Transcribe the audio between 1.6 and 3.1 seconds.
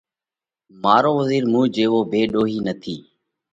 جيوو ڀيۮوهِي نتو،